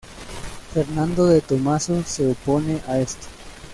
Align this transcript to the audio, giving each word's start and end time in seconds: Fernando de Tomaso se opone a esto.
Fernando 0.73 1.27
de 1.27 1.41
Tomaso 1.41 2.01
se 2.07 2.31
opone 2.31 2.81
a 2.87 2.97
esto. 2.97 3.27